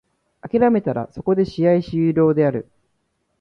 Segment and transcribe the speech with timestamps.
[0.41, 2.67] 諦めたらそこで試合終了である。